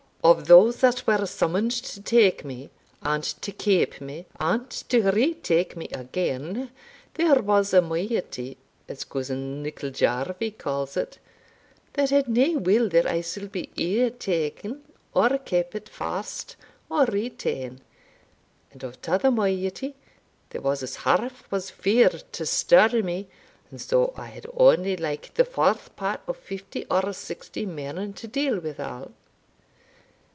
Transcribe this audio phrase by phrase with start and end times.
[0.23, 2.69] Of those that were summoned to take me,
[3.01, 6.69] and to keep me, and to retake me again,
[7.15, 11.17] there was a moiety, as cousin Nicol Jarvie calls it,
[11.93, 14.83] that had nae will that I suld be either taen,
[15.15, 16.55] or keepit fast,
[16.87, 17.79] or retaen;
[18.71, 19.95] and of tother moiety,
[20.51, 23.27] there was as half was feared to stir me;
[23.71, 28.27] and so I had only like the fourth part of fifty or sixty men to
[28.27, 29.11] deal withal."